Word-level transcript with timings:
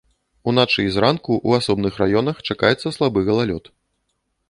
Уначы 0.51 0.85
і 0.85 0.93
зранку 0.95 1.33
ў 1.47 1.65
асобных 1.65 1.93
раёнах 2.03 2.43
чакаецца 2.51 2.87
слабы 2.99 3.19
галалёд. 3.33 3.75